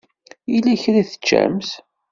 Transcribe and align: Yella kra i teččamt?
Yella 0.51 0.81
kra 0.81 0.97
i 1.01 1.03
teččamt? 1.11 1.69